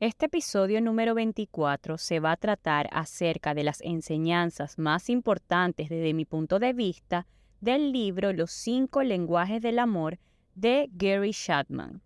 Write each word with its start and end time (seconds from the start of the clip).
Este 0.00 0.26
episodio 0.26 0.80
número 0.80 1.14
24 1.14 1.98
se 1.98 2.18
va 2.18 2.32
a 2.32 2.36
tratar 2.36 2.88
acerca 2.90 3.54
de 3.54 3.62
las 3.62 3.80
enseñanzas 3.80 4.76
más 4.76 5.08
importantes 5.08 5.88
desde 5.88 6.12
mi 6.14 6.24
punto 6.24 6.58
de 6.58 6.72
vista 6.72 7.28
del 7.60 7.92
libro 7.92 8.32
Los 8.32 8.50
cinco 8.50 9.04
lenguajes 9.04 9.62
del 9.62 9.78
amor 9.78 10.18
de 10.56 10.90
Gary 10.92 11.30
Shadman. 11.30 12.02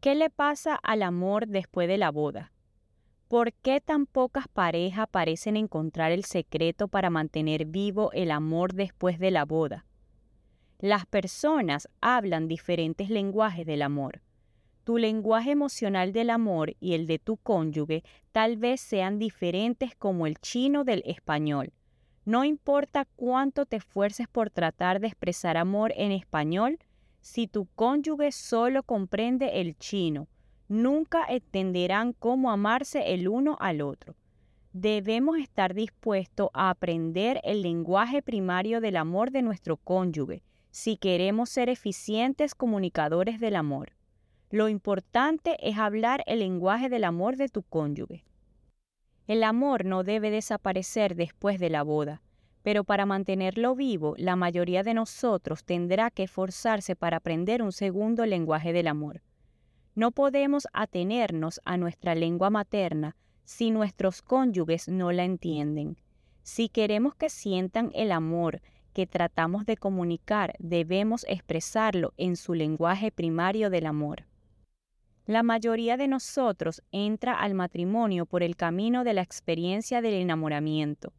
¿Qué 0.00 0.14
le 0.14 0.30
pasa 0.30 0.76
al 0.76 1.02
amor 1.02 1.48
después 1.48 1.88
de 1.88 1.98
la 1.98 2.12
boda? 2.12 2.52
¿Por 3.26 3.52
qué 3.54 3.80
tan 3.80 4.06
pocas 4.06 4.46
parejas 4.46 5.08
parecen 5.10 5.56
encontrar 5.56 6.12
el 6.12 6.24
secreto 6.24 6.86
para 6.86 7.10
mantener 7.10 7.64
vivo 7.64 8.12
el 8.12 8.30
amor 8.30 8.72
después 8.72 9.18
de 9.18 9.32
la 9.32 9.44
boda? 9.44 9.84
Las 10.78 11.06
personas 11.06 11.88
hablan 12.00 12.46
diferentes 12.46 13.10
lenguajes 13.10 13.66
del 13.66 13.82
amor 13.82 14.22
tu 14.88 14.96
lenguaje 14.96 15.50
emocional 15.50 16.14
del 16.14 16.30
amor 16.30 16.74
y 16.80 16.94
el 16.94 17.06
de 17.06 17.18
tu 17.18 17.36
cónyuge 17.36 18.02
tal 18.32 18.56
vez 18.56 18.80
sean 18.80 19.18
diferentes 19.18 19.94
como 19.94 20.26
el 20.26 20.38
chino 20.38 20.82
del 20.82 21.02
español. 21.04 21.74
No 22.24 22.42
importa 22.42 23.06
cuánto 23.14 23.66
te 23.66 23.76
esfuerces 23.76 24.28
por 24.28 24.48
tratar 24.48 24.98
de 24.98 25.08
expresar 25.08 25.58
amor 25.58 25.92
en 25.94 26.10
español, 26.10 26.78
si 27.20 27.46
tu 27.46 27.66
cónyuge 27.74 28.32
solo 28.32 28.82
comprende 28.82 29.60
el 29.60 29.76
chino, 29.76 30.26
nunca 30.68 31.26
entenderán 31.28 32.14
cómo 32.14 32.50
amarse 32.50 33.12
el 33.12 33.28
uno 33.28 33.58
al 33.60 33.82
otro. 33.82 34.16
Debemos 34.72 35.36
estar 35.36 35.74
dispuestos 35.74 36.48
a 36.54 36.70
aprender 36.70 37.42
el 37.44 37.60
lenguaje 37.60 38.22
primario 38.22 38.80
del 38.80 38.96
amor 38.96 39.32
de 39.32 39.42
nuestro 39.42 39.76
cónyuge 39.76 40.42
si 40.70 40.96
queremos 40.96 41.50
ser 41.50 41.68
eficientes 41.68 42.54
comunicadores 42.54 43.38
del 43.38 43.56
amor. 43.56 43.97
Lo 44.50 44.70
importante 44.70 45.58
es 45.60 45.76
hablar 45.76 46.22
el 46.26 46.38
lenguaje 46.38 46.88
del 46.88 47.04
amor 47.04 47.36
de 47.36 47.50
tu 47.50 47.62
cónyuge. 47.62 48.24
El 49.26 49.44
amor 49.44 49.84
no 49.84 50.04
debe 50.04 50.30
desaparecer 50.30 51.16
después 51.16 51.60
de 51.60 51.68
la 51.68 51.82
boda, 51.82 52.22
pero 52.62 52.82
para 52.82 53.04
mantenerlo 53.04 53.74
vivo, 53.74 54.14
la 54.16 54.36
mayoría 54.36 54.82
de 54.82 54.94
nosotros 54.94 55.64
tendrá 55.64 56.10
que 56.10 56.22
esforzarse 56.22 56.96
para 56.96 57.18
aprender 57.18 57.62
un 57.62 57.72
segundo 57.72 58.24
lenguaje 58.24 58.72
del 58.72 58.88
amor. 58.88 59.20
No 59.94 60.12
podemos 60.12 60.66
atenernos 60.72 61.60
a 61.66 61.76
nuestra 61.76 62.14
lengua 62.14 62.48
materna 62.48 63.16
si 63.44 63.70
nuestros 63.70 64.22
cónyuges 64.22 64.88
no 64.88 65.12
la 65.12 65.24
entienden. 65.24 65.98
Si 66.42 66.70
queremos 66.70 67.14
que 67.14 67.28
sientan 67.28 67.90
el 67.94 68.12
amor 68.12 68.62
que 68.94 69.06
tratamos 69.06 69.66
de 69.66 69.76
comunicar, 69.76 70.54
debemos 70.58 71.26
expresarlo 71.28 72.14
en 72.16 72.36
su 72.36 72.54
lenguaje 72.54 73.12
primario 73.12 73.68
del 73.68 73.84
amor. 73.84 74.24
La 75.28 75.42
mayoría 75.42 75.98
de 75.98 76.08
nosotros 76.08 76.82
entra 76.90 77.38
al 77.38 77.52
matrimonio 77.52 78.24
por 78.24 78.42
el 78.42 78.56
camino 78.56 79.04
de 79.04 79.12
la 79.12 79.20
experiencia 79.20 80.00
del 80.00 80.14
enamoramiento. 80.14 81.12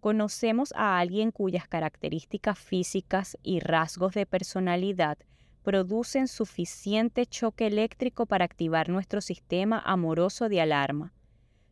Conocemos 0.00 0.72
a 0.74 0.98
alguien 0.98 1.30
cuyas 1.30 1.68
características 1.68 2.58
físicas 2.58 3.36
y 3.42 3.60
rasgos 3.60 4.14
de 4.14 4.24
personalidad 4.24 5.18
producen 5.62 6.26
suficiente 6.26 7.26
choque 7.26 7.66
eléctrico 7.66 8.24
para 8.24 8.46
activar 8.46 8.88
nuestro 8.88 9.20
sistema 9.20 9.78
amoroso 9.78 10.48
de 10.48 10.62
alarma. 10.62 11.12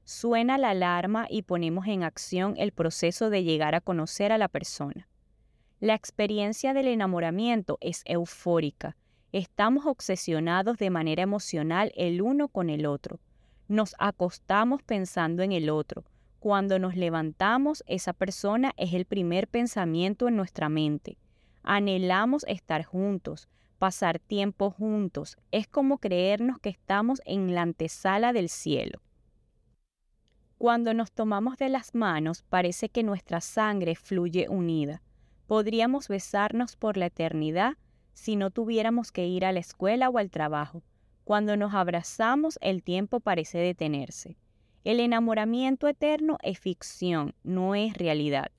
Suena 0.05 0.59
la 0.59 0.71
alarma 0.71 1.27
y 1.31 1.41
ponemos 1.41 1.87
en 1.87 2.03
acción 2.03 2.53
el 2.59 2.73
proceso 2.73 3.31
de 3.31 3.45
llegar 3.45 3.75
a 3.75 3.81
conocer 3.81 4.31
a 4.31 4.37
la 4.37 4.49
persona. 4.49 5.09
La 5.81 5.95
experiencia 5.95 6.75
del 6.75 6.89
enamoramiento 6.89 7.79
es 7.81 8.03
eufórica 8.05 8.95
Estamos 9.33 9.87
obsesionados 9.87 10.77
de 10.77 10.91
manera 10.91 11.23
emocional 11.23 11.91
el 11.97 12.21
uno 12.21 12.49
con 12.49 12.69
el 12.69 12.85
otro. 12.85 13.19
Nos 13.67 13.95
acostamos 13.99 14.83
pensando 14.83 15.43
en 15.43 15.53
el 15.53 15.71
otro. 15.71 16.05
Cuando 16.39 16.79
nos 16.79 16.97
levantamos, 16.97 17.83
esa 17.87 18.13
persona 18.13 18.75
es 18.77 18.93
el 18.93 19.07
primer 19.07 19.49
pensamiento 19.49 20.29
en 20.29 20.37
nuestra 20.37 20.69
mente. 20.69 21.17
Anhelamos 21.63 22.45
estar 22.47 22.85
juntos, 22.85 23.49
pasar 23.79 24.19
tiempo 24.19 24.71
juntos. 24.71 25.39
Es 25.51 25.67
como 25.67 25.97
creernos 25.97 26.59
que 26.59 26.69
estamos 26.69 27.23
en 27.25 27.55
la 27.55 27.63
antesala 27.63 28.35
del 28.35 28.51
cielo. 28.51 29.01
Cuando 30.59 30.93
nos 30.93 31.11
tomamos 31.11 31.57
de 31.57 31.71
las 31.71 31.95
manos, 31.95 32.43
parece 32.43 32.91
que 32.91 33.03
nuestra 33.03 33.41
sangre 33.41 33.95
fluye 33.95 34.51
unida. 34.51 35.01
Podríamos 35.47 36.09
besarnos 36.09 36.77
por 36.77 36.99
la 36.99 37.07
eternidad 37.07 37.79
si 38.13 38.37
no 38.37 38.51
tuviéramos 38.51 39.13
que 39.13 39.27
ir 39.27 39.45
a 39.45 39.53
la 39.53 39.61
escuela 39.61 40.09
o 40.09 40.19
al 40.19 40.31
trabajo. 40.31 40.83
Cuando 41.25 41.57
nos 41.57 41.75
abrazamos 41.75 42.59
el 42.61 42.83
tiempo 42.83 43.21
parece 43.21 43.59
detenerse. 43.59 44.37
El 44.85 44.99
enamoramiento 44.99 45.87
eterno 45.87 46.39
es 46.43 46.59
ficción, 46.59 47.35
no 47.45 47.75
es 47.75 47.97
realidad. 47.97 48.51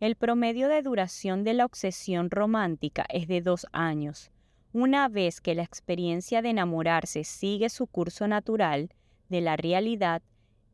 El 0.00 0.16
promedio 0.16 0.68
de 0.68 0.80
duración 0.80 1.44
de 1.44 1.52
la 1.52 1.66
obsesión 1.66 2.30
romántica 2.30 3.04
es 3.10 3.28
de 3.28 3.42
dos 3.42 3.66
años. 3.72 4.30
Una 4.72 5.08
vez 5.08 5.42
que 5.42 5.54
la 5.54 5.62
experiencia 5.62 6.40
de 6.40 6.50
enamorarse 6.50 7.24
sigue 7.24 7.68
su 7.68 7.86
curso 7.86 8.26
natural 8.26 8.94
de 9.28 9.42
la 9.42 9.56
realidad, 9.56 10.22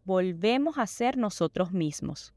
volvemos 0.04 0.78
a 0.78 0.86
ser 0.86 1.16
nosotros 1.16 1.72
mismos. 1.72 2.32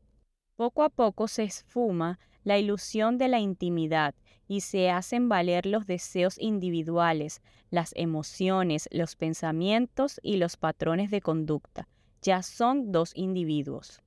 Poco 0.56 0.84
a 0.84 0.90
poco 0.90 1.28
se 1.28 1.44
esfuma 1.44 2.18
la 2.44 2.58
ilusión 2.58 3.20
de 3.20 3.28
la 3.28 3.40
intimidad 3.40 4.16
y 4.50 4.62
se 4.62 4.90
hacen 4.90 5.30
valer 5.30 5.68
los 5.68 5.86
deseos 5.86 6.40
individuales, 6.40 7.42
las 7.70 7.94
emociones, 7.96 8.90
los 8.92 9.16
pensamientos 9.16 10.20
y 10.24 10.38
los 10.38 10.58
patrones 10.58 11.12
de 11.12 11.22
conducta. 11.22 11.88
Ya 12.24 12.42
son 12.42 12.92
dos 12.92 13.12
individuos. 13.16 14.02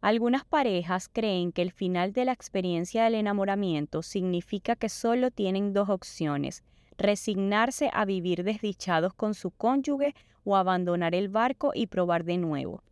Algunas 0.00 0.46
parejas 0.46 1.10
creen 1.12 1.52
que 1.52 1.60
el 1.60 1.72
final 1.72 2.14
de 2.14 2.24
la 2.24 2.32
experiencia 2.32 3.04
del 3.04 3.16
enamoramiento 3.16 4.02
significa 4.02 4.76
que 4.76 4.88
solo 4.88 5.30
tienen 5.30 5.74
dos 5.74 5.90
opciones, 5.90 6.64
resignarse 6.96 7.90
a 7.92 8.06
vivir 8.06 8.44
desdichados 8.44 9.12
con 9.12 9.34
su 9.34 9.50
cónyuge 9.50 10.14
o 10.42 10.56
abandonar 10.56 11.14
el 11.14 11.28
barco 11.28 11.72
y 11.74 11.86
probar 11.86 12.24
de 12.24 12.38
nuevo. 12.38 12.82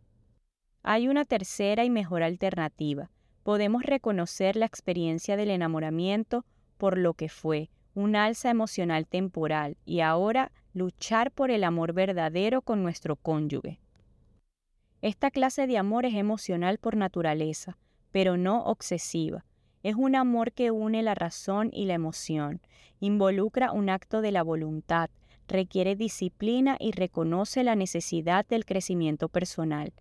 Hay 0.83 1.07
una 1.07 1.25
tercera 1.25 1.83
y 1.83 1.89
mejor 1.89 2.21
alternativa. 2.21 3.09
Podemos 3.41 3.81
reconocer 3.81 4.55
la 4.55 4.67
experiencia 4.67 5.35
del 5.35 5.49
enamoramiento 5.49 6.45
por 6.79 6.97
lo 6.97 7.13
que 7.13 7.27
fue, 7.27 7.69
un 7.93 8.15
alza 8.15 8.49
emocional 8.49 9.05
temporal 9.05 9.75
y 9.85 9.99
ahora 9.99 10.53
luchar 10.73 11.29
por 11.29 11.51
el 11.51 11.65
amor 11.65 11.91
verdadero 11.91 12.61
con 12.61 12.81
nuestro 12.81 13.17
cónyuge. 13.17 13.81
Esta 15.01 15.29
clase 15.29 15.67
de 15.67 15.77
amor 15.77 16.05
es 16.05 16.15
emocional 16.15 16.77
por 16.77 16.95
naturaleza, 16.95 17.77
pero 18.11 18.37
no 18.37 18.63
obsesiva. 18.63 19.45
Es 19.83 19.95
un 19.95 20.15
amor 20.15 20.53
que 20.53 20.71
une 20.71 21.03
la 21.03 21.15
razón 21.15 21.69
y 21.73 21.85
la 21.85 21.95
emoción, 21.95 22.61
involucra 23.01 23.73
un 23.73 23.89
acto 23.89 24.21
de 24.21 24.31
la 24.31 24.43
voluntad, 24.43 25.09
requiere 25.49 25.97
disciplina 25.97 26.77
y 26.79 26.91
reconoce 26.91 27.65
la 27.65 27.75
necesidad 27.75 28.45
del 28.47 28.63
crecimiento 28.63 29.27
personal. 29.27 29.91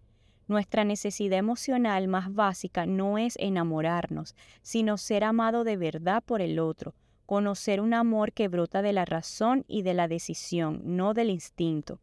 Nuestra 0.49 0.83
necesidad 0.83 1.39
emocional 1.39 2.09
más 2.09 2.35
básica 2.35 2.87
no 2.87 3.19
es 3.19 3.37
enamorarnos, 3.39 4.35
sino 4.63 4.97
ser 4.97 5.23
amado 5.23 5.63
de 5.63 5.77
verdad 5.77 6.25
por 6.25 6.41
el 6.41 6.59
otro, 6.59 6.95
conocer 7.27 7.83
un 7.83 7.93
amor 7.93 8.33
que 8.33 8.49
brota 8.49 8.81
de 8.81 8.95
la 8.95 9.05
razón 9.05 9.67
y 9.69 9.83
de 9.83 9.93
la 9.93 10.09
decisión, 10.09 10.81
no 10.85 11.13
del 11.13 11.29
instinto. 11.29 12.01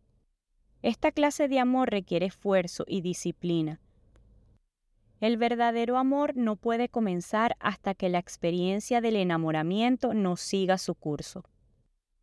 Esta 0.83 1.11
clase 1.11 1.47
de 1.47 1.59
amor 1.59 1.89
requiere 1.89 2.27
esfuerzo 2.27 2.85
y 2.87 3.01
disciplina. 3.01 3.81
El 5.19 5.37
verdadero 5.37 5.97
amor 5.97 6.37
no 6.37 6.55
puede 6.55 6.87
comenzar 6.87 7.55
hasta 7.59 7.95
que 7.95 8.09
la 8.09 8.19
experiencia 8.19 9.01
del 9.01 9.15
enamoramiento 9.15 10.13
no 10.13 10.35
siga 10.35 10.77
su 10.77 10.93
curso. 10.93 11.45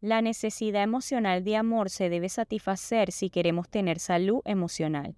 La 0.01 0.23
necesidad 0.23 0.85
emocional 0.85 1.43
de 1.43 1.57
amor 1.57 1.91
se 1.91 2.09
debe 2.09 2.29
satisfacer 2.29 3.11
si 3.11 3.29
queremos 3.29 3.69
tener 3.69 3.99
salud 3.99 4.41
emocional. 4.45 5.17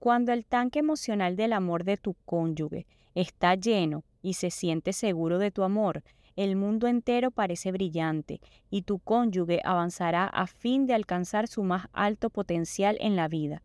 Cuando 0.00 0.32
el 0.32 0.46
tanque 0.46 0.78
emocional 0.78 1.36
del 1.36 1.52
amor 1.52 1.84
de 1.84 1.98
tu 1.98 2.14
cónyuge 2.24 2.86
está 3.14 3.54
lleno 3.54 4.02
y 4.22 4.32
se 4.32 4.50
siente 4.50 4.94
seguro 4.94 5.38
de 5.38 5.50
tu 5.50 5.62
amor, 5.62 6.02
el 6.36 6.56
mundo 6.56 6.86
entero 6.86 7.30
parece 7.30 7.70
brillante 7.70 8.40
y 8.70 8.80
tu 8.82 8.98
cónyuge 8.98 9.60
avanzará 9.62 10.24
a 10.24 10.46
fin 10.46 10.86
de 10.86 10.94
alcanzar 10.94 11.48
su 11.48 11.64
más 11.64 11.86
alto 11.92 12.30
potencial 12.30 12.96
en 12.98 13.14
la 13.14 13.28
vida. 13.28 13.62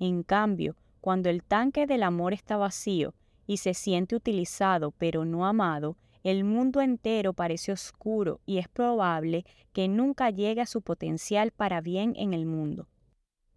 En 0.00 0.24
cambio, 0.24 0.74
cuando 1.00 1.30
el 1.30 1.44
tanque 1.44 1.86
del 1.86 2.02
amor 2.02 2.32
está 2.32 2.56
vacío 2.56 3.14
y 3.46 3.58
se 3.58 3.72
siente 3.72 4.16
utilizado 4.16 4.90
pero 4.90 5.24
no 5.24 5.46
amado, 5.46 5.96
el 6.24 6.42
mundo 6.42 6.80
entero 6.80 7.32
parece 7.32 7.70
oscuro 7.70 8.40
y 8.44 8.58
es 8.58 8.66
probable 8.66 9.44
que 9.72 9.86
nunca 9.86 10.30
llegue 10.30 10.62
a 10.62 10.66
su 10.66 10.82
potencial 10.82 11.52
para 11.52 11.80
bien 11.80 12.14
en 12.16 12.34
el 12.34 12.44
mundo. 12.44 12.88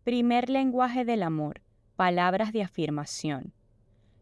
Primer 0.04 0.52
lenguaje 0.52 1.06
del 1.06 1.24
amor. 1.24 1.62
Palabras 2.00 2.54
de 2.54 2.64
afirmación. 2.64 3.52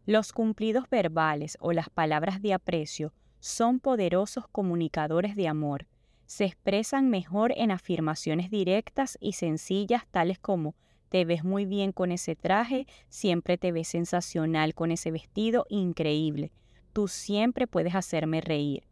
Los 0.04 0.32
cumplidos 0.32 0.90
verbales 0.90 1.56
o 1.60 1.70
las 1.70 1.88
palabras 1.88 2.42
de 2.42 2.52
aprecio 2.52 3.12
son 3.38 3.78
poderosos 3.78 4.48
comunicadores 4.48 5.36
de 5.36 5.46
amor. 5.46 5.86
Se 6.26 6.44
expresan 6.44 7.08
mejor 7.08 7.52
en 7.56 7.70
afirmaciones 7.70 8.50
directas 8.50 9.16
y 9.20 9.34
sencillas 9.34 10.08
tales 10.08 10.40
como 10.40 10.74
te 11.08 11.24
ves 11.24 11.44
muy 11.44 11.66
bien 11.66 11.92
con 11.92 12.10
ese 12.10 12.34
traje, 12.34 12.88
siempre 13.08 13.58
te 13.58 13.70
ves 13.70 13.86
sensacional 13.86 14.74
con 14.74 14.90
ese 14.90 15.12
vestido, 15.12 15.64
increíble. 15.68 16.50
Tú 16.92 17.06
siempre 17.06 17.68
puedes 17.68 17.94
hacerme 17.94 18.40
reír. 18.40 18.88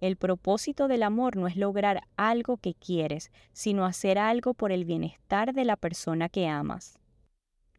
El 0.00 0.16
propósito 0.16 0.88
del 0.88 1.02
amor 1.02 1.36
no 1.36 1.46
es 1.46 1.56
lograr 1.56 2.04
algo 2.16 2.56
que 2.56 2.72
quieres, 2.72 3.30
sino 3.52 3.84
hacer 3.84 4.16
algo 4.16 4.54
por 4.54 4.72
el 4.72 4.86
bienestar 4.86 5.52
de 5.52 5.66
la 5.66 5.76
persona 5.76 6.30
que 6.30 6.48
amas. 6.48 6.99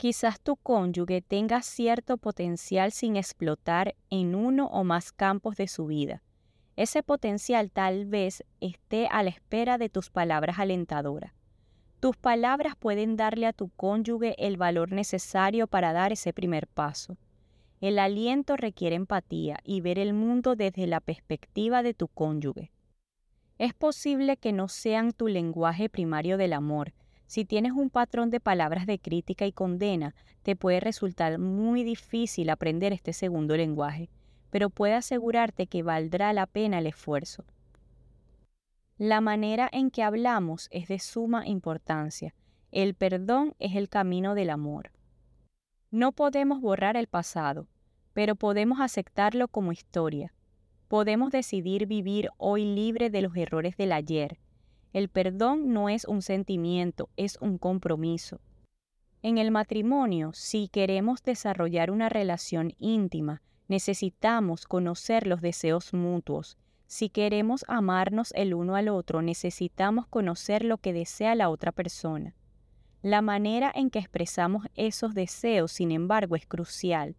Quizás 0.01 0.39
tu 0.39 0.56
cónyuge 0.56 1.21
tenga 1.21 1.62
cierto 1.62 2.18
potencial 2.18 2.92
sin 2.92 3.18
explotar 3.18 3.94
en 4.09 4.33
uno 4.33 4.65
o 4.65 4.83
más 4.83 5.12
campos 5.12 5.57
de 5.57 5.68
su 5.68 5.86
vida. 5.86 6.24
Ese 6.75 7.03
potencial 7.03 7.69
tal 7.69 8.07
vez 8.07 8.44
esté 8.62 9.06
a 9.12 9.21
la 9.21 9.30
espera 9.30 9.77
de 9.77 9.89
tus 9.89 10.09
palabras 10.09 10.57
alentadoras. 10.57 11.33
Tus 12.00 12.18
palabras 12.18 12.75
pueden 12.75 13.15
darle 13.15 13.45
a 13.45 13.53
tu 13.53 13.69
cónyuge 13.69 14.33
el 14.39 14.57
valor 14.57 14.92
necesario 14.92 15.68
para 15.68 15.94
dar 15.94 16.12
ese 16.12 16.33
primer 16.33 16.65
paso. 16.65 17.19
El 17.80 18.00
aliento 18.00 18.57
requiere 18.57 18.95
empatía 18.95 19.59
y 19.63 19.81
ver 19.81 20.00
el 20.00 20.13
mundo 20.13 20.56
desde 20.56 20.88
la 20.88 21.00
perspectiva 21.00 21.83
de 21.83 21.94
tu 21.94 22.07
cónyuge. 22.07 22.71
Es 23.59 23.75
posible 23.75 24.38
que 24.38 24.51
no 24.51 24.68
sean 24.68 25.12
tu 25.12 25.27
lenguaje 25.27 25.89
primario 25.89 26.38
del 26.38 26.54
amor, 26.54 26.92
si 27.31 27.45
tienes 27.45 27.72
un 27.72 27.89
patrón 27.89 28.30
de 28.30 28.42
palabras 28.42 28.86
de 28.86 29.00
crítica 29.00 29.45
y 29.45 29.54
condena, 29.54 30.16
te 30.44 30.57
puede 30.57 30.81
resultar 30.81 31.39
muy 31.39 31.86
difícil 31.86 32.50
aprender 32.50 32.92
este 32.92 33.13
segundo 33.13 33.56
lenguaje, 33.56 34.10
pero 34.50 34.69
puede 34.69 34.95
asegurarte 34.95 35.68
que 35.68 35.81
valdrá 35.81 36.33
la 36.33 36.45
pena 36.45 36.80
el 36.80 36.88
esfuerzo. 36.88 37.45
La 38.98 39.22
manera 39.22 39.69
en 39.72 39.92
que 39.92 40.04
hablamos 40.04 40.68
es 40.72 40.89
de 40.89 41.00
suma 41.00 41.48
importancia. 41.48 42.36
El 42.69 42.95
perdón 42.95 43.56
es 43.60 43.78
el 43.78 43.88
camino 43.88 44.36
del 44.36 44.50
amor. 44.50 44.92
No 45.89 46.12
podemos 46.12 46.60
borrar 46.60 46.98
el 46.98 47.07
pasado, 47.07 47.69
pero 48.12 48.36
podemos 48.36 48.81
aceptarlo 48.81 49.48
como 49.48 49.72
historia. 49.72 50.33
Podemos 50.89 51.31
decidir 51.31 51.86
vivir 51.86 52.30
hoy 52.36 52.66
libre 52.66 53.10
de 53.10 53.22
los 53.22 53.38
errores 53.38 53.78
del 53.78 53.94
ayer 53.94 54.38
el 54.94 55.10
perdón 55.10 55.74
no 55.74 55.90
es 55.90 56.06
un 56.06 56.22
sentimiento, 56.22 57.10
es 57.16 57.38
un 57.42 57.58
compromiso. 57.58 58.42
En 59.22 59.38
el 59.38 59.52
matrimonio, 59.52 60.32
si 60.34 60.68
queremos 60.68 61.24
desarrollar 61.24 61.92
una 61.92 62.10
relación 62.10 62.74
íntima, 62.80 63.42
necesitamos 63.68 64.66
conocer 64.66 65.28
los 65.28 65.42
deseos 65.42 65.94
mutuos. 65.94 66.58
Si 66.88 67.10
queremos 67.10 67.64
amarnos 67.68 68.34
el 68.36 68.54
uno 68.54 68.76
al 68.76 68.90
otro, 68.90 69.22
necesitamos 69.22 70.08
conocer 70.08 70.66
lo 70.66 70.78
que 70.78 70.92
desea 70.92 71.36
la 71.36 71.50
otra 71.50 71.72
persona. 71.72 72.36
La 73.02 73.22
manera 73.22 73.72
en 73.74 73.90
que 73.90 74.00
expresamos 74.00 74.68
esos 74.76 75.14
deseos, 75.14 75.72
sin 75.72 75.92
embargo, 75.92 76.36
es 76.36 76.46
crucial. 76.46 77.16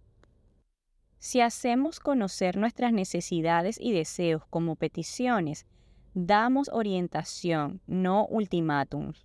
Si 1.18 1.40
hacemos 1.40 2.00
conocer 2.00 2.56
nuestras 2.56 2.92
necesidades 2.92 3.78
y 3.80 3.92
deseos 3.92 4.44
como 4.50 4.76
peticiones, 4.76 5.66
Damos 6.14 6.68
orientación, 6.70 7.80
no 7.86 8.26
ultimátums. 8.26 9.24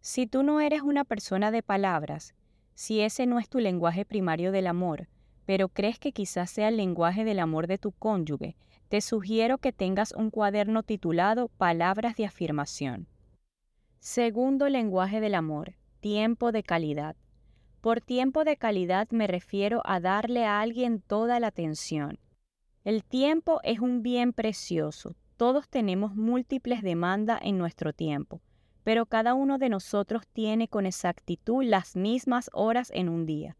Si 0.00 0.26
tú 0.26 0.42
no 0.42 0.60
eres 0.60 0.82
una 0.82 1.04
persona 1.04 1.52
de 1.52 1.62
palabras, 1.62 2.34
si 2.74 3.00
ese 3.00 3.26
no 3.26 3.38
es 3.38 3.48
tu 3.48 3.60
lenguaje 3.60 4.04
primario 4.04 4.50
del 4.50 4.66
amor, 4.66 5.08
pero 5.46 5.68
crees 5.68 6.00
que 6.00 6.10
quizás 6.10 6.50
sea 6.50 6.66
el 6.66 6.78
lenguaje 6.78 7.22
del 7.22 7.38
amor 7.38 7.68
de 7.68 7.78
tu 7.78 7.92
cónyuge, 7.92 8.56
te 8.88 9.00
sugiero 9.02 9.58
que 9.58 9.72
tengas 9.72 10.10
un 10.10 10.30
cuaderno 10.30 10.82
titulado 10.82 11.46
Palabras 11.46 12.16
de 12.16 12.26
afirmación. 12.26 13.06
Segundo 14.00 14.68
lenguaje 14.68 15.20
del 15.20 15.36
amor, 15.36 15.74
tiempo 16.00 16.50
de 16.50 16.64
calidad. 16.64 17.14
Por 17.80 18.00
tiempo 18.00 18.42
de 18.42 18.56
calidad 18.56 19.06
me 19.10 19.28
refiero 19.28 19.80
a 19.84 20.00
darle 20.00 20.44
a 20.44 20.60
alguien 20.60 21.02
toda 21.02 21.38
la 21.38 21.46
atención. 21.46 22.18
El 22.82 23.04
tiempo 23.04 23.60
es 23.62 23.78
un 23.78 24.02
bien 24.02 24.32
precioso, 24.32 25.14
todos 25.40 25.70
tenemos 25.70 26.14
múltiples 26.14 26.82
demandas 26.82 27.40
en 27.42 27.56
nuestro 27.56 27.94
tiempo, 27.94 28.42
pero 28.84 29.06
cada 29.06 29.32
uno 29.32 29.56
de 29.56 29.70
nosotros 29.70 30.28
tiene 30.34 30.68
con 30.68 30.84
exactitud 30.84 31.64
las 31.64 31.96
mismas 31.96 32.50
horas 32.52 32.90
en 32.94 33.08
un 33.08 33.24
día. 33.24 33.56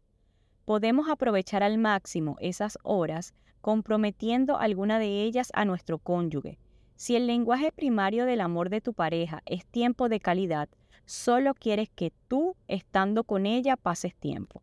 Podemos 0.63 1.09
aprovechar 1.09 1.63
al 1.63 1.79
máximo 1.79 2.37
esas 2.39 2.77
horas 2.83 3.33
comprometiendo 3.61 4.59
alguna 4.59 4.99
de 4.99 5.23
ellas 5.23 5.49
a 5.55 5.65
nuestro 5.65 5.97
cónyuge. 5.97 6.59
Si 6.97 7.15
el 7.15 7.25
lenguaje 7.25 7.71
primario 7.71 8.25
del 8.25 8.41
amor 8.41 8.69
de 8.69 8.81
tu 8.81 8.93
pareja 8.93 9.41
es 9.47 9.65
tiempo 9.65 10.07
de 10.07 10.19
calidad, 10.19 10.69
solo 11.05 11.55
quieres 11.55 11.89
que 11.89 12.13
tú, 12.27 12.55
estando 12.67 13.23
con 13.23 13.47
ella, 13.47 13.75
pases 13.75 14.13
tiempo. 14.13 14.61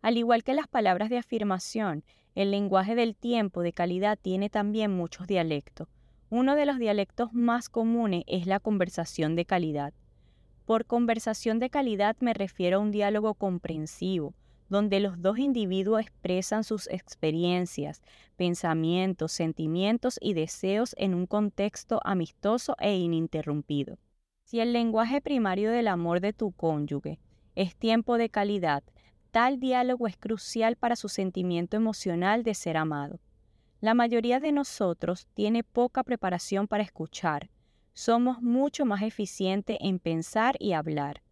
Al 0.00 0.16
igual 0.16 0.44
que 0.44 0.54
las 0.54 0.68
palabras 0.68 1.10
de 1.10 1.18
afirmación, 1.18 2.04
el 2.36 2.52
lenguaje 2.52 2.94
del 2.94 3.16
tiempo 3.16 3.62
de 3.62 3.72
calidad 3.72 4.16
tiene 4.16 4.48
también 4.48 4.92
muchos 4.92 5.26
dialectos 5.26 5.88
uno 6.30 6.54
de 6.54 6.64
los 6.64 6.78
dialectos 6.78 7.32
más 7.32 7.68
comunes 7.68 8.22
es 8.28 8.46
la 8.46 8.60
conversación 8.60 9.34
de 9.34 9.44
calidad. 9.44 9.92
Por 10.64 10.86
conversación 10.86 11.58
de 11.58 11.70
calidad 11.70 12.16
me 12.20 12.34
refiero 12.34 12.76
a 12.76 12.80
un 12.80 12.92
diálogo 12.92 13.34
comprensivo, 13.34 14.32
donde 14.68 15.00
los 15.00 15.20
dos 15.20 15.40
individuos 15.40 16.02
expresan 16.02 16.62
sus 16.62 16.86
experiencias, 16.86 18.00
pensamientos, 18.36 19.32
sentimientos 19.32 20.18
y 20.20 20.34
deseos 20.34 20.94
en 20.96 21.14
un 21.14 21.26
contexto 21.26 22.00
amistoso 22.04 22.76
e 22.78 22.96
ininterrumpido. 22.96 23.98
Si 24.44 24.60
el 24.60 24.72
lenguaje 24.72 25.20
primario 25.20 25.72
del 25.72 25.88
amor 25.88 26.20
de 26.20 26.32
tu 26.32 26.52
cónyuge 26.52 27.18
es 27.56 27.74
tiempo 27.74 28.18
de 28.18 28.28
calidad, 28.28 28.84
tal 29.32 29.58
diálogo 29.58 30.06
es 30.06 30.16
crucial 30.16 30.76
para 30.76 30.94
su 30.94 31.08
sentimiento 31.08 31.76
emocional 31.76 32.44
de 32.44 32.54
ser 32.54 32.76
amado. 32.76 33.18
La 33.80 33.94
mayoría 33.94 34.40
de 34.40 34.52
nosotros 34.52 35.26
tiene 35.32 35.64
poca 35.64 36.02
preparación 36.02 36.68
para 36.68 36.82
escuchar. 36.82 37.48
Somos 37.94 38.42
mucho 38.42 38.84
más 38.84 39.00
eficientes 39.00 39.78
en 39.80 39.98
pensar 39.98 40.56
y 40.58 40.72
hablar. 40.72 41.22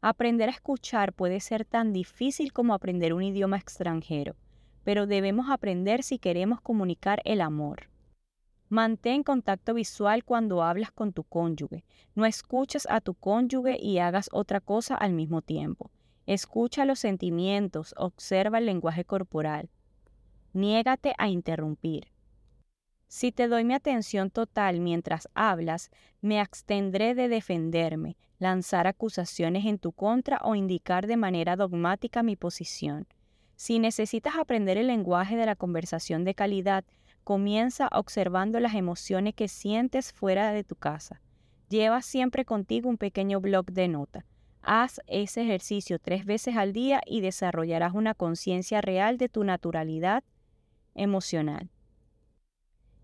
Aprender 0.00 0.48
a 0.48 0.52
escuchar 0.52 1.12
puede 1.12 1.40
ser 1.40 1.66
tan 1.66 1.92
difícil 1.92 2.54
como 2.54 2.72
aprender 2.72 3.12
un 3.12 3.22
idioma 3.22 3.58
extranjero, 3.58 4.36
pero 4.84 5.06
debemos 5.06 5.50
aprender 5.50 6.02
si 6.02 6.18
queremos 6.18 6.62
comunicar 6.62 7.20
el 7.26 7.42
amor. 7.42 7.90
Mantén 8.70 9.22
contacto 9.22 9.74
visual 9.74 10.24
cuando 10.24 10.62
hablas 10.62 10.92
con 10.92 11.12
tu 11.12 11.24
cónyuge. 11.24 11.84
No 12.14 12.24
escuches 12.24 12.86
a 12.88 13.02
tu 13.02 13.14
cónyuge 13.14 13.76
y 13.78 13.98
hagas 13.98 14.30
otra 14.32 14.60
cosa 14.60 14.94
al 14.94 15.12
mismo 15.12 15.42
tiempo. 15.42 15.90
Escucha 16.26 16.86
los 16.86 17.00
sentimientos, 17.00 17.94
observa 17.98 18.58
el 18.58 18.66
lenguaje 18.66 19.04
corporal. 19.04 19.68
Niégate 20.52 21.14
a 21.18 21.28
interrumpir. 21.28 22.08
Si 23.06 23.32
te 23.32 23.48
doy 23.48 23.64
mi 23.64 23.74
atención 23.74 24.30
total 24.30 24.80
mientras 24.80 25.28
hablas, 25.34 25.90
me 26.20 26.40
abstendré 26.40 27.14
de 27.14 27.28
defenderme, 27.28 28.16
lanzar 28.38 28.86
acusaciones 28.86 29.64
en 29.64 29.78
tu 29.78 29.92
contra 29.92 30.40
o 30.44 30.54
indicar 30.54 31.06
de 31.06 31.16
manera 31.16 31.56
dogmática 31.56 32.22
mi 32.22 32.36
posición. 32.36 33.06
Si 33.56 33.78
necesitas 33.78 34.36
aprender 34.36 34.76
el 34.76 34.88
lenguaje 34.88 35.36
de 35.36 35.46
la 35.46 35.56
conversación 35.56 36.24
de 36.24 36.34
calidad, 36.34 36.84
comienza 37.24 37.88
observando 37.92 38.60
las 38.60 38.74
emociones 38.74 39.34
que 39.34 39.48
sientes 39.48 40.12
fuera 40.12 40.52
de 40.52 40.64
tu 40.64 40.76
casa. 40.76 41.20
Lleva 41.68 42.02
siempre 42.02 42.44
contigo 42.44 42.88
un 42.88 42.98
pequeño 42.98 43.40
blog 43.40 43.72
de 43.72 43.88
nota. 43.88 44.24
Haz 44.62 45.00
ese 45.06 45.42
ejercicio 45.42 45.98
tres 45.98 46.24
veces 46.24 46.56
al 46.56 46.72
día 46.72 47.00
y 47.06 47.20
desarrollarás 47.20 47.94
una 47.94 48.14
conciencia 48.14 48.80
real 48.80 49.18
de 49.18 49.28
tu 49.28 49.44
naturalidad 49.44 50.24
emocional. 50.98 51.70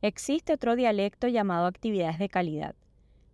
Existe 0.03 0.53
otro 0.53 0.77
dialecto 0.77 1.29
llamado 1.29 1.67
actividades 1.67 2.19
de 2.19 2.29
calidad. 2.29 2.75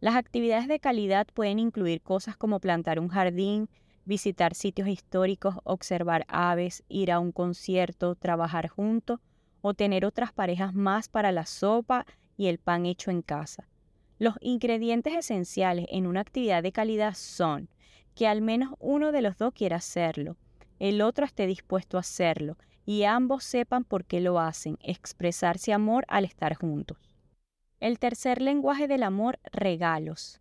Las 0.00 0.14
actividades 0.14 0.69
de 0.69 0.79
calidad 0.79 1.26
pueden 1.35 1.59
incluir 1.59 2.00
cosas 2.00 2.37
como 2.37 2.61
plantar 2.61 3.00
un 3.00 3.09
jardín, 3.09 3.69
visitar 4.05 4.55
sitios 4.55 4.88
históricos, 4.88 5.57
observar 5.64 6.25
aves, 6.29 6.85
ir 6.88 7.11
a 7.12 7.19
un 7.19 7.33
concierto, 7.33 8.14
trabajar 8.14 8.69
juntos 8.69 9.21
o 9.62 9.75
tener 9.75 10.05
otras 10.05 10.33
parejas 10.33 10.75
más 10.75 11.09
para 11.09 11.33
la 11.33 11.45
sopa 11.45 12.07
y 12.37 12.47
el 12.47 12.59
pan 12.59 12.87
hecho 12.87 13.11
en 13.11 13.23
casa. 13.23 13.69
Los 14.19 14.35
ingredientes 14.40 15.14
esenciales 15.14 15.87
en 15.90 16.07
una 16.07 16.21
actividad 16.21 16.62
de 16.62 16.73
calidad 16.73 17.14
son 17.14 17.69
que 18.14 18.26
al 18.26 18.43
menos 18.43 18.75
uno 18.79 19.12
de 19.12 19.23
los 19.23 19.37
dos 19.37 19.52
quiera 19.52 19.76
hacerlo, 19.76 20.37
el 20.79 21.02
otro 21.02 21.26
esté 21.26 21.47
dispuesto 21.47 21.97
a 21.97 22.00
hacerlo 22.00 22.57
y 22.90 23.04
ambos 23.04 23.44
sepan 23.44 23.85
por 23.85 24.04
qué 24.04 24.18
lo 24.18 24.40
hacen, 24.40 24.76
expresarse 24.82 25.73
amor 25.73 26.04
al 26.09 26.25
estar 26.25 26.56
juntos. 26.56 26.99
El 27.78 28.00
tercer 28.00 28.42
lenguaje 28.42 28.88
del 28.88 29.04
amor, 29.04 29.38
regalos. 29.52 30.40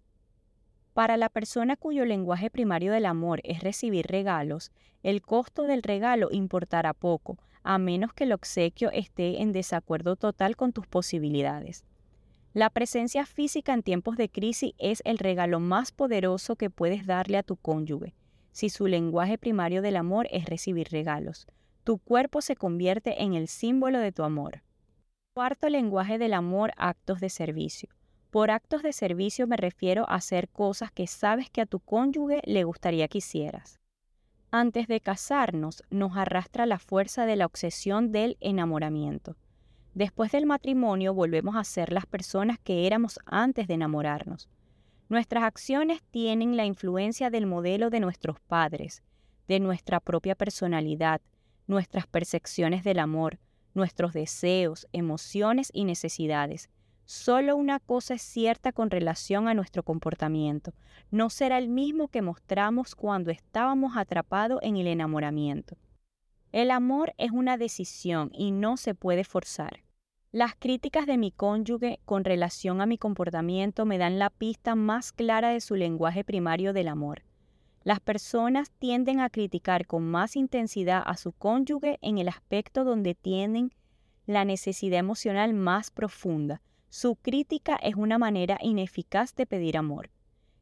Para 0.96 1.16
la 1.16 1.30
persona 1.30 1.76
cuyo 1.76 2.06
lenguaje 2.06 2.50
primario 2.50 2.92
del 2.92 3.06
amor 3.06 3.40
es 3.44 3.62
recibir 3.62 4.08
regalos, 4.08 4.72
el 5.04 5.22
costo 5.22 5.66
del 5.66 5.84
regalo 5.84 6.30
importará 6.32 6.96
poco, 6.96 7.38
a 7.62 7.78
menos 7.78 8.14
que 8.14 8.24
el 8.24 8.34
obsequio 8.34 8.90
esté 8.94 9.44
en 9.44 9.52
desacuerdo 9.52 10.16
total 10.16 10.56
con 10.56 10.74
tus 10.74 10.88
posibilidades. 10.88 11.86
La 12.56 12.72
presencia 12.72 13.28
física 13.28 13.76
en 13.76 13.84
tiempos 13.84 14.18
de 14.18 14.28
crisis 14.28 14.74
es 14.80 15.04
el 15.06 15.20
regalo 15.20 15.60
más 15.60 15.92
poderoso 15.92 16.56
que 16.56 16.72
puedes 16.72 17.06
darle 17.06 17.38
a 17.38 17.44
tu 17.44 17.58
cónyuge. 17.58 18.16
Si 18.52 18.70
su 18.70 18.88
lenguaje 18.88 19.38
primario 19.38 19.84
del 19.84 19.98
amor 19.98 20.28
es 20.32 20.46
recibir 20.46 20.88
regalos, 20.90 21.46
tu 21.90 21.98
cuerpo 21.98 22.44
se 22.44 22.56
convierte 22.56 23.24
en 23.24 23.34
el 23.34 23.48
símbolo 23.48 23.98
de 23.98 24.12
tu 24.12 24.22
amor. 24.22 24.62
Cuarto 25.34 25.70
lenguaje 25.70 26.20
del 26.20 26.36
amor, 26.36 26.72
actos 26.78 27.20
de 27.20 27.32
servicio. 27.32 27.90
Por 28.30 28.52
actos 28.52 28.84
de 28.84 28.94
servicio 28.94 29.48
me 29.48 29.58
refiero 29.58 30.08
a 30.08 30.14
hacer 30.14 30.50
cosas 30.50 30.92
que 30.92 31.08
sabes 31.08 31.50
que 31.50 31.62
a 31.62 31.66
tu 31.66 31.80
cónyuge 31.80 32.42
le 32.46 32.64
gustaría 32.64 33.08
que 33.08 33.18
hicieras. 33.18 33.80
Antes 34.52 34.88
de 34.88 35.02
casarnos 35.02 35.82
nos 35.90 36.16
arrastra 36.16 36.68
la 36.68 36.78
fuerza 36.78 37.26
de 37.26 37.38
la 37.38 37.48
obsesión 37.48 38.12
del 38.12 38.38
enamoramiento. 38.40 39.36
Después 39.96 40.32
del 40.32 40.46
matrimonio 40.46 41.16
volvemos 41.16 41.56
a 41.56 41.64
ser 41.64 41.92
las 41.92 42.06
personas 42.06 42.60
que 42.60 42.86
éramos 42.86 43.18
antes 43.26 43.68
de 43.68 43.74
enamorarnos. 43.74 44.48
Nuestras 45.08 45.44
acciones 45.44 46.04
tienen 46.12 46.56
la 46.56 46.66
influencia 46.66 47.32
del 47.32 47.48
modelo 47.48 47.90
de 47.90 48.00
nuestros 48.00 48.40
padres, 48.42 49.02
de 49.48 49.60
nuestra 49.60 50.00
propia 50.00 50.36
personalidad, 50.36 51.20
nuestras 51.70 52.08
percepciones 52.08 52.84
del 52.84 53.00
amor, 53.00 53.40
nuestros 53.76 54.12
deseos, 54.14 54.88
emociones 54.92 55.70
y 55.72 55.86
necesidades. 55.86 56.70
Solo 57.06 57.56
una 57.56 57.80
cosa 57.80 58.16
es 58.16 58.24
cierta 58.24 58.72
con 58.72 58.90
relación 58.90 59.48
a 59.48 59.54
nuestro 59.54 59.84
comportamiento. 59.84 60.74
No 61.12 61.30
será 61.30 61.58
el 61.60 61.70
mismo 61.70 62.08
que 62.08 62.22
mostramos 62.22 62.96
cuando 62.96 63.32
estábamos 63.32 63.98
atrapados 63.98 64.60
en 64.64 64.78
el 64.78 64.88
enamoramiento. 64.88 65.78
El 66.52 66.72
amor 66.72 67.14
es 67.18 67.32
una 67.32 67.58
decisión 67.58 68.32
y 68.34 68.52
no 68.52 68.76
se 68.76 68.96
puede 68.96 69.24
forzar. 69.24 69.84
Las 70.32 70.56
críticas 70.56 71.06
de 71.06 71.18
mi 71.18 71.32
cónyuge 71.32 72.00
con 72.06 72.24
relación 72.24 72.82
a 72.82 72.88
mi 72.88 72.98
comportamiento 72.98 73.86
me 73.86 74.00
dan 74.00 74.18
la 74.18 74.32
pista 74.32 74.74
más 74.74 75.12
clara 75.12 75.50
de 75.50 75.62
su 75.62 75.76
lenguaje 75.76 76.24
primario 76.24 76.74
del 76.74 76.88
amor. 76.88 77.24
Las 77.84 78.00
personas 78.00 78.72
tienden 78.72 79.20
a 79.20 79.30
criticar 79.30 79.88
con 79.88 80.04
más 80.04 80.36
intensidad 80.36 81.02
a 81.06 81.16
su 81.18 81.32
cónyuge 81.32 81.98
en 82.02 82.18
el 82.18 82.28
aspecto 82.28 82.84
donde 82.84 83.16
tienen 83.16 83.72
la 84.26 84.46
necesidad 84.46 85.00
emocional 85.00 85.54
más 85.54 85.90
profunda, 85.90 86.62
su 86.92 87.16
crítica 87.16 87.76
es 87.76 87.94
una 87.96 88.18
manera 88.18 88.58
ineficaz 88.62 89.36
de 89.36 89.46
pedir 89.46 89.78
amor. 89.78 90.10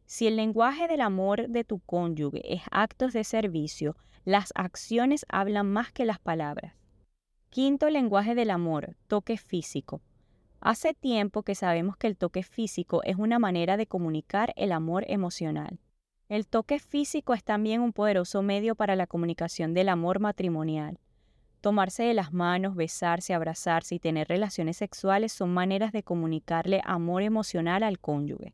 Si 0.05 0.27
el 0.27 0.35
lenguaje 0.35 0.87
del 0.89 0.99
amor 0.99 1.47
de 1.47 1.63
tu 1.63 1.79
cónyuge 1.79 2.53
es 2.53 2.61
actos 2.69 3.13
de 3.13 3.23
servicio, 3.23 3.95
las 4.25 4.51
acciones 4.55 5.25
hablan 5.29 5.71
más 5.71 5.93
que 5.93 6.05
las 6.05 6.19
palabras. 6.19 6.73
Quinto 7.49 7.89
lenguaje 7.89 8.35
del 8.35 8.51
amor, 8.51 8.97
toque 9.07 9.37
físico. 9.37 10.01
Hace 10.59 10.93
tiempo 10.93 11.43
que 11.43 11.55
sabemos 11.55 11.95
que 11.95 12.07
el 12.07 12.17
toque 12.17 12.43
físico 12.43 13.03
es 13.03 13.15
una 13.15 13.39
manera 13.39 13.77
de 13.77 13.87
comunicar 13.87 14.53
el 14.57 14.73
amor 14.73 15.05
emocional. 15.07 15.79
El 16.29 16.45
toque 16.45 16.79
físico 16.79 17.33
es 17.33 17.43
también 17.43 17.79
un 17.79 17.93
poderoso 17.93 18.41
medio 18.41 18.75
para 18.75 18.97
la 18.97 19.07
comunicación 19.07 19.73
del 19.73 19.87
amor 19.87 20.19
matrimonial. 20.19 20.99
Tomarse 21.61 22.03
de 22.03 22.13
las 22.13 22.33
manos, 22.33 22.75
besarse, 22.75 23.33
abrazarse 23.33 23.95
y 23.95 23.99
tener 23.99 24.27
relaciones 24.27 24.75
sexuales 24.75 25.31
son 25.31 25.53
maneras 25.53 25.93
de 25.93 26.03
comunicarle 26.03 26.81
amor 26.83 27.21
emocional 27.21 27.81
al 27.81 27.99
cónyuge. 27.99 28.53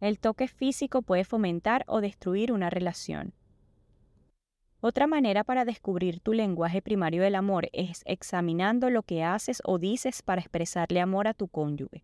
El 0.00 0.18
toque 0.18 0.48
físico 0.48 1.02
puede 1.02 1.24
fomentar 1.24 1.84
o 1.86 2.00
destruir 2.00 2.50
una 2.50 2.68
relación. 2.68 3.32
Otra 4.80 5.06
manera 5.06 5.44
para 5.44 5.64
descubrir 5.64 6.18
tu 6.18 6.32
lenguaje 6.32 6.82
primario 6.82 7.22
del 7.22 7.36
amor 7.36 7.70
es 7.72 8.02
examinando 8.06 8.90
lo 8.90 9.04
que 9.04 9.22
haces 9.22 9.62
o 9.64 9.78
dices 9.78 10.20
para 10.22 10.40
expresarle 10.40 11.00
amor 11.00 11.28
a 11.28 11.32
tu 11.32 11.46
cónyuge. 11.46 12.02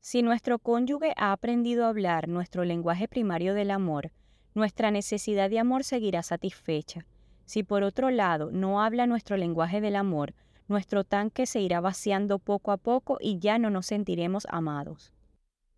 Si 0.00 0.22
nuestro 0.22 0.58
cónyuge 0.58 1.14
ha 1.16 1.32
aprendido 1.32 1.86
a 1.86 1.88
hablar 1.88 2.28
nuestro 2.28 2.64
lenguaje 2.64 3.08
primario 3.08 3.54
del 3.54 3.70
amor, 3.70 4.12
nuestra 4.54 4.90
necesidad 4.90 5.50
de 5.50 5.58
amor 5.58 5.84
seguirá 5.84 6.22
satisfecha 6.22 7.06
si 7.52 7.62
por 7.62 7.82
otro 7.82 8.10
lado 8.10 8.50
no 8.50 8.82
habla 8.82 9.06
nuestro 9.06 9.36
lenguaje 9.36 9.82
del 9.82 9.96
amor, 9.96 10.34
nuestro 10.68 11.04
tanque 11.04 11.44
se 11.46 11.60
irá 11.60 11.80
vaciando 11.82 12.38
poco 12.38 12.72
a 12.72 12.78
poco 12.78 13.18
y 13.20 13.38
ya 13.38 13.58
no 13.58 13.68
nos 13.68 13.84
sentiremos 13.84 14.46
amados. 14.48 15.12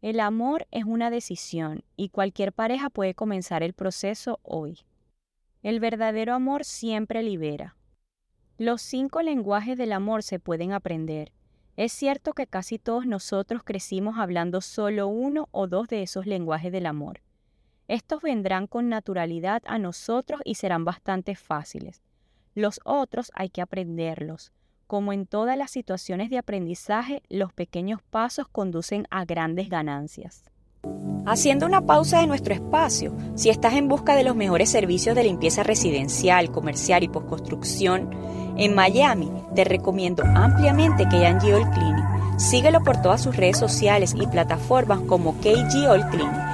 El 0.00 0.20
amor 0.20 0.68
es 0.70 0.84
una 0.84 1.10
decisión 1.10 1.82
y 1.96 2.10
cualquier 2.10 2.52
pareja 2.52 2.90
puede 2.90 3.14
comenzar 3.14 3.62
el 3.62 3.72
proceso 3.72 4.38
hoy. 4.42 4.80
El 5.62 5.80
verdadero 5.80 6.34
amor 6.34 6.64
siempre 6.64 7.22
libera. 7.22 7.76
Los 8.58 8.80
cinco 8.82 9.22
lenguajes 9.22 9.76
del 9.76 9.92
amor 9.92 10.22
se 10.22 10.38
pueden 10.38 10.72
aprender. 10.72 11.32
Es 11.76 11.92
cierto 11.92 12.34
que 12.34 12.46
casi 12.46 12.78
todos 12.78 13.04
nosotros 13.04 13.62
crecimos 13.64 14.16
hablando 14.18 14.60
solo 14.60 15.08
uno 15.08 15.48
o 15.50 15.66
dos 15.66 15.88
de 15.88 16.02
esos 16.02 16.26
lenguajes 16.26 16.70
del 16.70 16.86
amor. 16.86 17.23
Estos 17.86 18.22
vendrán 18.22 18.66
con 18.66 18.88
naturalidad 18.88 19.62
a 19.66 19.78
nosotros 19.78 20.40
y 20.44 20.54
serán 20.54 20.84
bastante 20.86 21.34
fáciles. 21.36 22.02
Los 22.54 22.80
otros 22.84 23.30
hay 23.34 23.50
que 23.50 23.60
aprenderlos. 23.60 24.52
Como 24.86 25.12
en 25.12 25.26
todas 25.26 25.58
las 25.58 25.70
situaciones 25.70 26.30
de 26.30 26.38
aprendizaje, 26.38 27.22
los 27.28 27.52
pequeños 27.52 28.00
pasos 28.02 28.48
conducen 28.48 29.06
a 29.10 29.24
grandes 29.24 29.68
ganancias. 29.68 30.44
Haciendo 31.26 31.66
una 31.66 31.82
pausa 31.82 32.20
de 32.20 32.26
nuestro 32.26 32.54
espacio, 32.54 33.14
si 33.34 33.50
estás 33.50 33.74
en 33.74 33.88
busca 33.88 34.14
de 34.14 34.24
los 34.24 34.36
mejores 34.36 34.70
servicios 34.70 35.16
de 35.16 35.24
limpieza 35.24 35.62
residencial, 35.62 36.50
comercial 36.50 37.02
y 37.02 37.08
postconstrucción, 37.08 38.10
en 38.56 38.74
Miami 38.74 39.30
te 39.54 39.64
recomiendo 39.64 40.22
ampliamente 40.22 41.04
KG 41.04 41.54
All 41.54 41.70
Cleaning. 41.70 42.38
Síguelo 42.38 42.82
por 42.82 43.00
todas 43.00 43.22
sus 43.22 43.36
redes 43.36 43.58
sociales 43.58 44.14
y 44.18 44.26
plataformas 44.26 45.00
como 45.00 45.34
KG 45.40 45.88
All 45.88 46.08
Cleaning 46.10 46.53